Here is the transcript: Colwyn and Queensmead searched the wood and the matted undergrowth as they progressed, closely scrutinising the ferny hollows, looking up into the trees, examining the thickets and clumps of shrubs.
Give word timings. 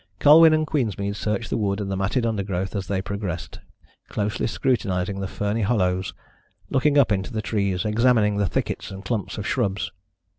Colwyn 0.17 0.51
and 0.51 0.65
Queensmead 0.65 1.15
searched 1.15 1.51
the 1.51 1.57
wood 1.59 1.79
and 1.79 1.91
the 1.91 1.95
matted 1.95 2.25
undergrowth 2.25 2.75
as 2.75 2.87
they 2.87 3.03
progressed, 3.03 3.59
closely 4.09 4.47
scrutinising 4.47 5.19
the 5.19 5.27
ferny 5.27 5.61
hollows, 5.61 6.15
looking 6.71 6.97
up 6.97 7.11
into 7.11 7.31
the 7.31 7.39
trees, 7.39 7.85
examining 7.85 8.37
the 8.37 8.47
thickets 8.49 8.89
and 8.89 9.05
clumps 9.05 9.37
of 9.37 9.45
shrubs. 9.45 9.91